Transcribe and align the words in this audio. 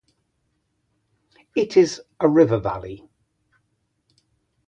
It 1.55 1.77
is 1.77 2.01
a 2.19 2.27
river 2.27 2.57
valley. 2.57 3.07